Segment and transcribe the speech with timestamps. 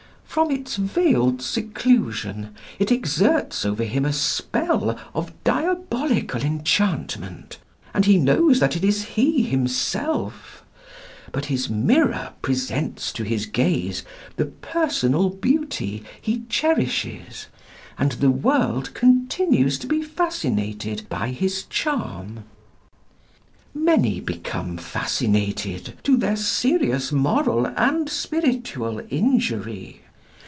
[0.31, 7.57] From its veiled seclusion it exerts over him a spell of diabolical enchantment,
[7.93, 10.63] and he knows that it is he himself;
[11.33, 14.03] but his mirror presents to his gaze
[14.37, 17.47] the personal beauty he cherishes,
[17.97, 22.45] and the world continues to be fascinated by his charm.
[23.73, 29.97] Many become fascinated to their serious moral and spiritual injury.